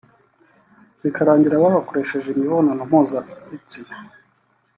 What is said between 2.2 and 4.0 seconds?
imibonano mpuzabitsina